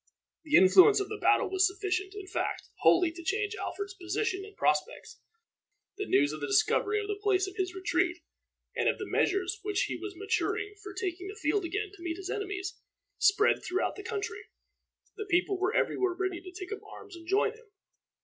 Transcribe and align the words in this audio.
The 0.43 0.55
influence 0.55 0.99
of 0.99 1.09
the 1.09 1.19
battle 1.21 1.47
was 1.47 1.67
sufficient, 1.67 2.15
in 2.15 2.25
fact, 2.25 2.63
wholly 2.79 3.11
to 3.11 3.21
change 3.23 3.53
Alfred's 3.55 3.93
position 3.93 4.43
and 4.43 4.57
prospects. 4.57 5.19
The 5.99 6.07
news 6.07 6.33
of 6.33 6.41
the 6.41 6.47
discovery 6.47 6.99
of 6.99 7.07
the 7.07 7.19
place 7.21 7.45
of 7.45 7.55
his 7.55 7.75
retreat, 7.75 8.23
and 8.75 8.89
of 8.89 8.97
the 8.97 9.05
measures 9.05 9.59
which 9.61 9.81
he 9.83 9.95
was 9.95 10.15
maturing 10.15 10.73
for 10.81 10.95
taking 10.95 11.27
the 11.27 11.35
field 11.35 11.65
again 11.65 11.91
to 11.93 12.01
meet 12.01 12.17
his 12.17 12.31
enemies, 12.31 12.79
spread 13.19 13.63
throughout 13.63 13.95
the 13.95 14.01
country. 14.01 14.45
The 15.17 15.25
people 15.25 15.59
were 15.59 15.71
every 15.75 15.97
where 15.99 16.15
ready 16.15 16.41
to 16.41 16.51
take 16.51 16.71
up 16.71 16.81
arms 16.83 17.15
and 17.15 17.27
join 17.27 17.53
him. 17.53 17.69